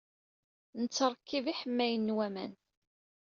[0.81, 2.53] Nettṛekkib iḥemmayen n waman.